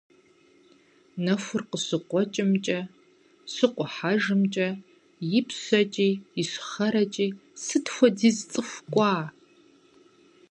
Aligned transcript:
Нэхур 1.23 1.61
къыщыкъуэкӀымкӀэ, 1.69 2.79
щыкъухьэжымкӀэ, 3.53 4.69
ипщэкӀи, 5.37 6.09
ищхъэрэкӀи 6.41 7.27
сыт 7.63 7.85
хуэдиз 7.93 8.37
цӀыху 8.51 8.83
кӀуа! 8.93 9.15